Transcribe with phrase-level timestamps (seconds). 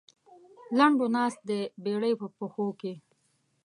[0.77, 2.93] لنډو ناست دی بېړۍ په پښو کې.